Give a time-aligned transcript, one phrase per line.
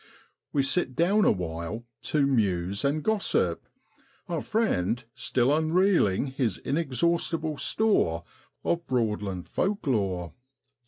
[0.51, 3.67] We sit down awhile to muse and gossip,
[4.27, 8.23] our friend still unreeling his inexhaustible store
[8.63, 10.33] of Broadland folk lore.